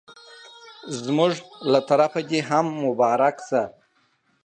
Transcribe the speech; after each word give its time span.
زموږ 1.03 1.33
له 1.71 1.79
طرفه 1.89 2.21
دي 2.29 2.39
هم 2.49 2.65
مبارک 2.83 3.35
سه 3.49 3.61